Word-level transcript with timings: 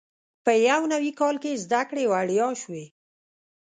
په 0.45 0.51
یو 0.69 0.81
نوي 0.93 1.11
کال 1.19 1.35
کې 1.43 1.61
زده 1.63 1.81
کړې 1.89 2.05
وړیا 2.11 2.47
شوې. 2.61 2.85